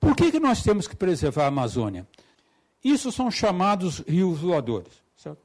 Por 0.00 0.16
que, 0.16 0.32
que 0.32 0.40
nós 0.40 0.62
temos 0.62 0.88
que 0.88 0.96
preservar 0.96 1.44
a 1.44 1.48
Amazônia? 1.48 2.08
Isso 2.82 3.12
são 3.12 3.30
chamados 3.30 3.98
rios 4.00 4.40
voadores. 4.40 4.94
Certo? 5.14 5.38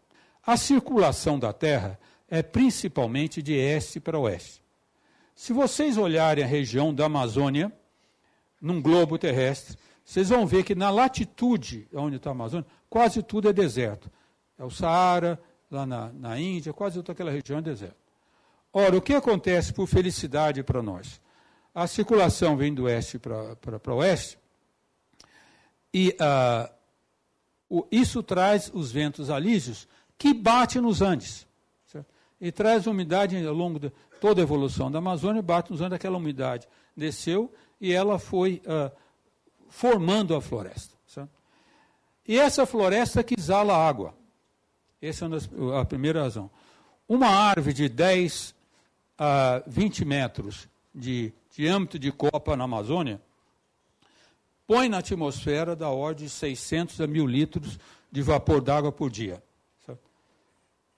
A 0.45 0.55
circulação 0.55 1.37
da 1.37 1.51
Terra 1.51 1.99
é 2.29 2.41
principalmente 2.41 3.41
de 3.41 3.53
este 3.53 3.99
para 3.99 4.17
oeste. 4.17 4.63
Se 5.35 5.51
vocês 5.51 5.97
olharem 5.97 6.43
a 6.43 6.47
região 6.47 6.93
da 6.93 7.05
Amazônia, 7.05 7.71
num 8.61 8.81
globo 8.81 9.17
terrestre, 9.17 9.77
vocês 10.03 10.29
vão 10.29 10.47
ver 10.47 10.63
que 10.63 10.73
na 10.73 10.89
latitude 10.89 11.87
onde 11.93 12.15
está 12.15 12.29
a 12.29 12.31
Amazônia, 12.31 12.65
quase 12.89 13.21
tudo 13.21 13.49
é 13.49 13.53
deserto. 13.53 14.09
É 14.57 14.63
o 14.63 14.69
Saara, 14.69 15.37
lá 15.69 15.85
na, 15.85 16.13
na 16.13 16.39
Índia, 16.39 16.71
quase 16.71 16.95
toda 16.95 17.11
aquela 17.11 17.31
região 17.31 17.59
é 17.59 17.61
deserto. 17.61 17.97
Ora, 18.71 18.95
o 18.95 19.01
que 19.01 19.13
acontece 19.13 19.73
por 19.73 19.87
felicidade 19.87 20.63
para 20.63 20.81
nós? 20.81 21.19
A 21.73 21.87
circulação 21.87 22.55
vem 22.55 22.73
do 22.73 22.83
oeste 22.83 23.19
para 23.19 23.93
o 23.93 23.97
oeste, 23.97 24.37
e 25.97 26.09
uh, 26.09 26.69
o, 27.69 27.87
isso 27.89 28.21
traz 28.21 28.69
os 28.73 28.91
ventos 28.91 29.29
alísios 29.29 29.87
que 30.17 30.33
batem 30.33 30.81
nos 30.81 31.01
Andes. 31.01 31.47
Certo? 31.85 32.07
E 32.41 32.51
traz 32.51 32.85
umidade 32.85 33.37
ao 33.47 33.53
longo 33.53 33.79
de 33.79 33.89
toda 34.19 34.41
a 34.41 34.43
evolução 34.43 34.91
da 34.91 34.97
Amazônia, 34.97 35.41
bate 35.41 35.71
nos 35.71 35.79
Andes, 35.79 35.93
aquela 35.93 36.17
umidade 36.17 36.67
desceu 36.97 37.49
e 37.79 37.93
ela 37.93 38.19
foi 38.19 38.61
uh, 38.65 38.91
formando 39.69 40.35
a 40.35 40.41
floresta. 40.41 40.93
Certo? 41.07 41.31
E 42.27 42.37
essa 42.37 42.65
floresta 42.65 43.23
que 43.23 43.35
exala 43.39 43.73
água. 43.73 44.13
Essa 45.01 45.27
é 45.27 45.79
a 45.79 45.85
primeira 45.85 46.23
razão. 46.23 46.51
Uma 47.07 47.27
árvore 47.27 47.73
de 47.73 47.87
10 47.87 48.53
a 49.17 49.63
20 49.65 50.03
metros 50.03 50.67
de 50.93 51.31
diâmetro 51.55 51.97
de 51.97 52.11
copa 52.11 52.57
na 52.57 52.65
Amazônia 52.65 53.21
põe 54.67 54.89
na 54.89 54.99
atmosfera 54.99 55.75
da 55.75 55.89
ordem 55.89 56.25
de 56.25 56.31
600 56.31 57.01
a 57.01 57.07
1000 57.07 57.27
litros 57.27 57.79
de 58.11 58.21
vapor 58.21 58.61
d'água 58.61 58.91
por 58.91 59.09
dia. 59.09 59.43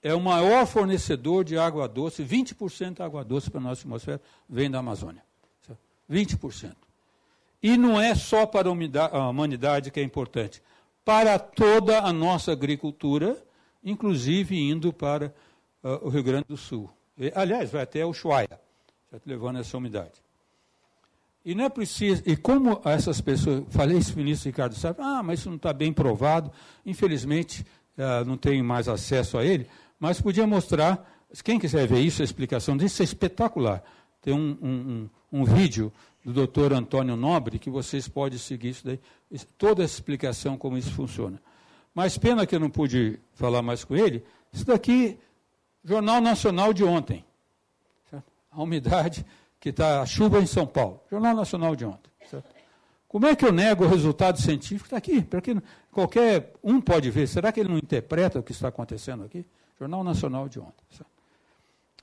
É 0.01 0.13
o 0.13 0.21
maior 0.21 0.65
fornecedor 0.65 1.43
de 1.43 1.57
água 1.57 1.87
doce, 1.87 2.23
20% 2.23 2.97
da 2.97 3.05
água 3.05 3.23
doce 3.23 3.49
para 3.49 3.59
a 3.59 3.63
nossa 3.63 3.81
atmosfera 3.81 4.21
vem 4.47 4.69
da 4.69 4.79
Amazônia. 4.79 5.23
20%. 6.09 6.75
E 7.61 7.75
não 7.75 7.99
é 7.99 8.13
só 8.13 8.45
para 8.45 8.69
a 8.69 9.29
humanidade 9.29 9.91
que 9.91 9.99
é 9.99 10.03
importante, 10.03 10.61
para 11.03 11.39
toda 11.39 11.99
a 12.01 12.13
nossa 12.13 12.51
agricultura, 12.51 13.41
inclusive 13.83 14.57
indo 14.57 14.93
para 14.93 15.33
uh, 15.83 16.05
o 16.07 16.09
Rio 16.09 16.23
Grande 16.23 16.45
do 16.47 16.57
Sul. 16.57 16.89
E, 17.17 17.31
aliás, 17.35 17.71
vai 17.71 17.81
até 17.81 18.05
o 18.05 18.09
Ushuaia, 18.09 18.59
levando 19.25 19.59
essa 19.59 19.77
umidade. 19.77 20.26
E 21.47 21.55
não 21.55 21.63
é 21.63 21.69
preciso. 21.69 22.21
E 22.25 22.35
como 22.35 22.81
essas 22.83 23.21
pessoas. 23.21 23.63
Falei 23.69 23.97
isso, 23.97 24.17
ministro 24.17 24.49
Ricardo 24.49 24.75
sabe, 24.75 24.99
ah, 25.01 25.23
mas 25.23 25.39
isso 25.39 25.47
não 25.47 25.55
está 25.55 25.71
bem 25.71 25.93
provado. 25.93 26.51
Infelizmente, 26.85 27.65
uh, 27.97 28.25
não 28.25 28.35
tenho 28.35 28.61
mais 28.65 28.89
acesso 28.89 29.37
a 29.37 29.45
ele, 29.45 29.65
mas 29.97 30.19
podia 30.19 30.45
mostrar. 30.45 31.09
Quem 31.45 31.57
quiser 31.57 31.87
ver 31.87 32.01
isso, 32.01 32.21
a 32.21 32.25
explicação 32.25 32.75
disso 32.75 33.01
é 33.01 33.05
espetacular. 33.05 33.81
Tem 34.21 34.33
um, 34.33 34.57
um, 34.61 35.09
um, 35.31 35.39
um 35.39 35.45
vídeo 35.45 35.89
do 36.21 36.33
doutor 36.33 36.73
Antônio 36.73 37.15
Nobre 37.15 37.59
que 37.59 37.69
vocês 37.69 38.09
podem 38.09 38.37
seguir 38.37 38.71
isso 38.71 38.85
daí, 38.85 38.99
toda 39.57 39.85
essa 39.85 39.93
explicação 39.93 40.57
como 40.57 40.77
isso 40.77 40.91
funciona. 40.91 41.41
Mas 41.95 42.17
pena 42.17 42.45
que 42.45 42.55
eu 42.55 42.59
não 42.59 42.69
pude 42.69 43.21
falar 43.35 43.61
mais 43.61 43.85
com 43.85 43.95
ele. 43.95 44.21
Isso 44.51 44.65
daqui, 44.65 45.17
Jornal 45.81 46.19
Nacional 46.19 46.73
de 46.73 46.83
ontem. 46.83 47.23
A 48.51 48.61
umidade 48.61 49.25
que 49.59 49.69
está 49.69 50.01
a 50.01 50.05
chuva 50.05 50.39
em 50.39 50.45
São 50.45 50.65
Paulo. 50.65 51.01
Jornal 51.09 51.35
Nacional 51.35 51.75
de 51.75 51.85
ontem. 51.85 52.11
Certo? 52.29 52.55
Como 53.07 53.25
é 53.25 53.35
que 53.35 53.45
eu 53.45 53.51
nego 53.51 53.85
o 53.85 53.87
resultado 53.87 54.39
científico? 54.39 54.85
Está 54.85 54.97
aqui, 54.97 55.21
porque 55.21 55.55
qualquer 55.91 56.53
um 56.61 56.81
pode 56.81 57.09
ver. 57.09 57.27
Será 57.27 57.51
que 57.51 57.59
ele 57.59 57.69
não 57.69 57.77
interpreta 57.77 58.39
o 58.39 58.43
que 58.43 58.51
está 58.51 58.67
acontecendo 58.67 59.23
aqui? 59.23 59.45
Jornal 59.79 60.03
Nacional 60.03 60.49
de 60.49 60.59
ontem. 60.59 60.83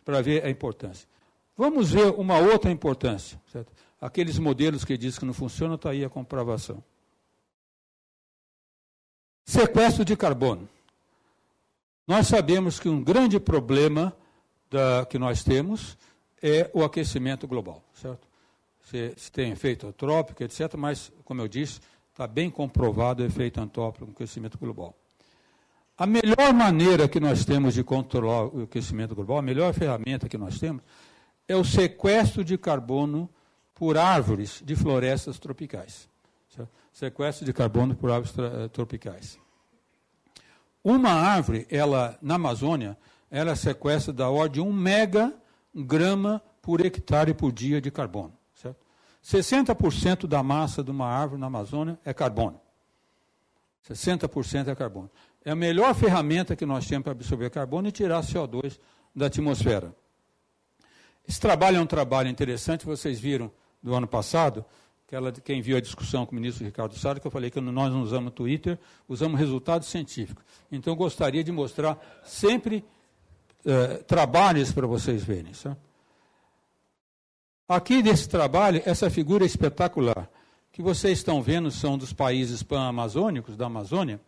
Para 0.04 0.22
ver 0.22 0.44
a 0.44 0.50
importância. 0.50 1.06
Vamos 1.56 1.93
ver 1.93 2.06
uma 2.12 2.38
outra 2.38 2.70
importância. 2.70 3.41
Certo? 3.53 3.72
Aqueles 4.00 4.38
modelos 4.38 4.84
que 4.84 4.97
dizem 4.97 5.20
que 5.20 5.26
não 5.26 5.34
funcionam, 5.34 5.76
está 5.76 5.91
aí 5.91 6.04
a 6.04 6.09
comprovação. 6.09 6.82
Sequestro 9.44 10.04
de 10.04 10.16
carbono. 10.16 10.69
Nós 12.06 12.26
sabemos 12.26 12.78
que 12.78 12.88
um 12.88 13.03
grande 13.03 13.38
problema 13.38 14.14
da, 14.70 15.06
que 15.06 15.19
nós 15.19 15.43
temos 15.43 15.97
é 16.47 16.71
o 16.75 16.84
aquecimento 16.84 17.49
global, 17.49 17.82
certo? 17.94 18.28
Se, 18.84 19.15
se 19.16 19.32
tem 19.32 19.50
efeito 19.50 19.87
antrópico, 19.87 20.44
etc., 20.44 20.75
mas, 20.77 21.10
como 21.25 21.41
eu 21.41 21.49
disse, 21.49 21.81
está 22.12 22.27
bem 22.27 22.50
comprovado 22.50 23.22
o 23.22 23.27
efeito 23.27 23.59
antrópico 23.59 24.05
no 24.05 24.12
aquecimento 24.12 24.59
global. 24.59 24.94
A 25.97 26.06
melhor 26.06 26.53
maneira 26.53 27.09
que 27.09 27.19
nós 27.19 27.47
temos 27.47 27.72
de 27.72 27.82
controlar 27.82 28.44
o 28.55 28.65
aquecimento 28.65 29.15
global, 29.15 29.38
a 29.38 29.43
melhor 29.43 29.72
ferramenta 29.72 30.28
que 30.28 30.37
nós 30.37 30.59
temos, 30.59 30.82
é 31.49 31.56
o 31.56 31.65
sequestro 31.65 32.44
de 32.44 32.59
carbono 32.59 33.31
por 33.75 33.97
árvores 33.97 34.61
de 34.62 34.76
florestas 34.76 35.38
tropicais. 35.38 36.11
Certo? 36.55 36.71
Sequestro 36.93 37.47
de 37.47 37.55
carbono 37.55 37.94
por 37.94 38.11
árvores 38.11 38.37
eh, 38.38 38.69
tropicais. 38.69 39.38
Uma 40.82 41.12
árvore, 41.12 41.66
ela 41.71 42.19
na 42.21 42.34
Amazônia, 42.34 42.99
ela 43.31 43.56
sequestra 43.56 44.12
da 44.12 44.28
ordem 44.28 44.62
de 44.62 44.69
1 44.69 44.72
mega 44.72 45.34
grama 45.75 46.41
por 46.62 46.85
hectare 46.85 47.35
por 47.35 47.53
dia 47.53 47.81
de 47.81 47.91
carbono. 47.91 48.33
Certo? 48.55 48.79
60% 49.25 50.27
da 50.27 50.43
massa 50.43 50.83
de 50.83 50.91
uma 50.91 51.07
árvore 51.07 51.41
na 51.41 51.47
Amazônia 51.47 51.99
é 52.05 52.15
carbono. 52.15 52.61
60% 53.89 54.69
é 54.69 54.75
carbono. 54.75 55.11
É 55.45 55.51
a 55.51 55.57
melhor 55.57 55.95
ferramenta 55.95 56.57
que 56.57 56.65
nós 56.65 56.87
temos 56.87 57.05
para 57.05 57.12
absorver 57.12 57.51
carbono 57.51 57.89
e 57.89 57.93
tirar 57.93 58.23
CO2 58.23 58.79
da 59.15 59.27
atmosfera. 59.27 59.95
Esse 61.29 61.41
trabalho 61.41 61.79
é 61.79 61.81
um 61.81 61.87
trabalho 61.87 62.29
interessante, 62.29 62.85
vocês 62.85 63.19
viram 63.19 63.51
do 63.83 63.95
ano 63.95 64.06
passado, 64.06 64.65
aquela, 65.06 65.33
quem 65.33 65.61
viu 65.61 65.77
a 65.77 65.81
discussão 65.81 66.25
com 66.25 66.33
o 66.33 66.35
ministro 66.35 66.65
Ricardo 66.65 66.99
Salles, 66.99 67.21
que 67.21 67.27
eu 67.27 67.31
falei 67.31 67.51
que 67.51 67.61
nós 67.61 67.93
não 67.93 68.03
usamos 68.03 68.33
Twitter, 68.33 68.79
usamos 69.09 69.39
resultados 69.39 69.89
científicos. 69.89 70.45
Então, 70.73 70.95
gostaria 70.97 71.45
de 71.45 71.53
mostrar 71.53 71.99
sempre 72.25 72.85
eh, 73.64 74.02
trabalhos 74.06 74.72
para 74.72 74.86
vocês 74.86 75.25
verem. 75.25 75.54
Sabe? 75.54 75.76
Aqui 77.69 78.02
nesse 78.02 78.28
trabalho, 78.28 78.82
essa 78.84 79.08
figura 79.08 79.44
espetacular 79.44 80.28
que 80.70 80.82
vocês 80.82 81.19
estão 81.19 81.41
vendo 81.41 81.70
são 81.70 81.97
dos 81.97 82.12
países 82.12 82.62
pan-amazônicos, 82.62 83.56
da 83.56 83.66
Amazônia. 83.66 84.20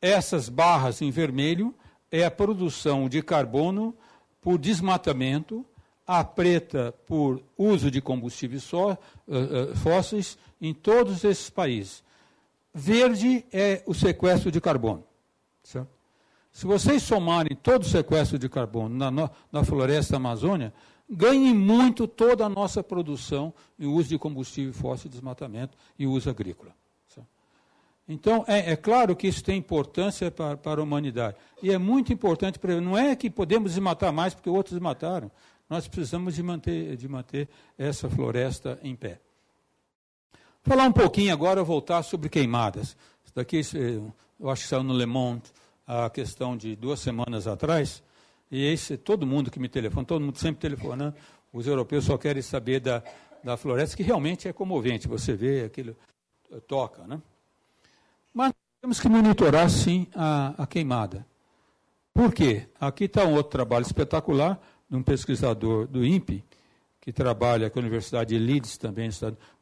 Essas 0.00 0.48
barras 0.48 1.02
em 1.02 1.10
vermelho 1.10 1.74
é 2.10 2.24
a 2.24 2.30
produção 2.30 3.08
de 3.08 3.22
carbono 3.22 3.94
por 4.40 4.56
desmatamento, 4.56 5.66
a 6.06 6.22
preta 6.22 6.94
por 7.06 7.42
uso 7.58 7.90
de 7.90 8.00
combustíveis 8.00 8.62
só, 8.62 8.92
uh, 8.92 8.92
uh, 9.72 9.76
fósseis 9.76 10.38
em 10.60 10.72
todos 10.72 11.24
esses 11.24 11.50
países. 11.50 12.04
Verde 12.72 13.44
é 13.52 13.82
o 13.84 13.92
sequestro 13.92 14.52
de 14.52 14.60
carbono. 14.60 15.04
Certo? 15.62 15.95
Se 16.56 16.64
vocês 16.64 17.02
somarem 17.02 17.54
todo 17.54 17.82
o 17.82 17.86
sequestro 17.86 18.38
de 18.38 18.48
carbono 18.48 18.96
na, 18.96 19.30
na 19.52 19.62
floresta 19.62 20.16
amazônia, 20.16 20.72
ganhem 21.06 21.52
muito 21.52 22.08
toda 22.08 22.46
a 22.46 22.48
nossa 22.48 22.82
produção 22.82 23.52
e 23.78 23.84
uso 23.84 24.08
de 24.08 24.18
combustível 24.18 24.72
fóssil, 24.72 25.10
desmatamento 25.10 25.76
e 25.98 26.06
uso 26.06 26.30
agrícola. 26.30 26.72
Então, 28.08 28.42
é, 28.48 28.72
é, 28.72 28.76
claro 28.76 29.14
que 29.14 29.28
isso 29.28 29.44
tem 29.44 29.58
importância 29.58 30.30
para, 30.30 30.56
para 30.56 30.80
a 30.80 30.82
humanidade. 30.82 31.36
E 31.62 31.70
é 31.70 31.76
muito 31.76 32.10
importante 32.10 32.58
para 32.58 32.80
Não 32.80 32.96
é 32.96 33.14
que 33.14 33.28
podemos 33.28 33.72
desmatar 33.72 34.10
mais 34.10 34.32
porque 34.32 34.48
outros 34.48 34.78
mataram. 34.78 35.30
Nós 35.68 35.86
precisamos 35.86 36.36
de 36.36 36.42
manter, 36.42 36.96
de 36.96 37.06
manter 37.06 37.50
essa 37.76 38.08
floresta 38.08 38.78
em 38.82 38.96
pé. 38.96 39.20
Falar 40.62 40.84
um 40.84 40.92
pouquinho 40.92 41.34
agora, 41.34 41.62
voltar 41.62 42.02
sobre 42.02 42.30
queimadas. 42.30 42.96
Isso 43.22 43.34
daqui, 43.34 43.60
eu 44.40 44.48
acho 44.48 44.62
que 44.62 44.68
saiu 44.68 44.82
no 44.82 44.94
Le 44.94 45.04
Monde 45.04 45.52
a 45.86 46.10
questão 46.10 46.56
de 46.56 46.74
duas 46.74 47.00
semanas 47.00 47.46
atrás, 47.46 48.02
e 48.50 48.64
esse, 48.64 48.96
todo 48.96 49.26
mundo 49.26 49.50
que 49.50 49.58
me 49.58 49.68
telefona, 49.68 50.06
todo 50.06 50.24
mundo 50.24 50.38
sempre 50.38 50.60
telefonando, 50.60 51.14
os 51.52 51.66
europeus 51.66 52.04
só 52.04 52.18
querem 52.18 52.42
saber 52.42 52.80
da, 52.80 53.02
da 53.42 53.56
floresta, 53.56 53.96
que 53.96 54.02
realmente 54.02 54.48
é 54.48 54.52
comovente, 54.52 55.06
você 55.06 55.34
vê 55.34 55.64
aquilo, 55.64 55.96
toca, 56.66 57.06
né? 57.06 57.20
Mas 58.34 58.52
temos 58.80 59.00
que 59.00 59.08
monitorar, 59.08 59.70
sim, 59.70 60.06
a, 60.14 60.54
a 60.58 60.66
queimada. 60.66 61.26
Por 62.12 62.32
quê? 62.32 62.66
Aqui 62.80 63.04
está 63.04 63.24
um 63.24 63.34
outro 63.34 63.52
trabalho 63.52 63.84
espetacular, 63.84 64.60
de 64.88 64.96
um 64.96 65.02
pesquisador 65.02 65.86
do 65.86 66.04
INPE, 66.04 66.44
que 67.00 67.12
trabalha 67.12 67.70
com 67.70 67.78
a 67.78 67.82
Universidade 67.82 68.36
de 68.36 68.44
Leeds 68.44 68.76
também, 68.76 69.08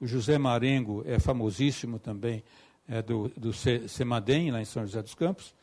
o 0.01 0.07
José 0.07 0.39
Marengo 0.39 1.03
é 1.07 1.19
famosíssimo 1.19 1.99
também, 1.99 2.43
é 2.89 3.03
do, 3.03 3.31
do 3.37 3.53
CEMADEM, 3.53 4.51
lá 4.51 4.61
em 4.61 4.65
São 4.65 4.85
José 4.85 5.03
dos 5.03 5.15
Campos, 5.15 5.55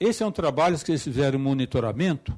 esse 0.00 0.22
é 0.22 0.26
um 0.26 0.32
trabalho 0.32 0.78
que 0.78 0.90
eles 0.90 1.04
fizeram 1.04 1.38
monitoramento 1.38 2.36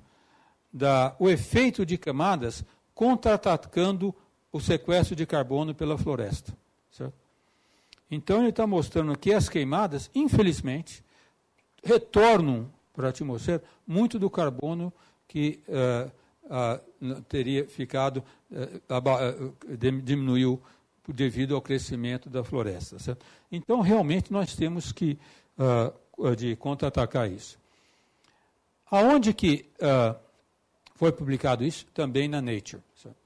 da 0.73 1.14
o 1.20 1.31
efeito 1.31 1.87
de 1.87 1.97
camadas 1.97 2.64
contra-atacando 2.93 4.12
o 4.50 4.61
sequestro 4.61 5.14
de 5.14 5.25
carbono 5.25 5.73
pela 5.73 5.97
floresta. 5.97 6.53
Certo? 6.91 7.14
Então 8.11 8.41
ele 8.41 8.50
está 8.50 8.67
mostrando 8.67 9.17
que 9.17 9.32
as 9.32 9.49
queimadas, 9.49 10.11
infelizmente, 10.14 11.05
retornam 11.82 12.70
para 12.93 13.06
a 13.06 13.11
atmosfera 13.11 13.62
muito 13.87 14.19
do 14.19 14.29
carbono 14.29 14.93
que 15.26 15.62
uh, 15.69 16.11
uh, 17.06 17.23
teria 17.23 17.67
ficado, 17.67 18.23
uh, 18.50 19.55
diminuiu 20.03 20.61
devido 21.09 21.55
ao 21.55 21.62
crescimento 21.62 22.29
da 22.29 22.44
floresta. 22.44 22.99
Certo? 22.99 23.25
Então, 23.50 23.81
realmente, 23.81 24.32
nós 24.32 24.55
temos 24.55 24.93
que 24.93 25.19
de 26.37 26.56
contra-atacar 26.56 27.31
isso. 27.31 27.59
Aonde 28.91 29.32
que 29.32 29.70
foi 30.94 31.12
publicado 31.12 31.64
isso? 31.64 31.87
Também 31.94 32.29
na 32.29 32.41
Nature. 32.43 32.82
Certo? 32.94 33.21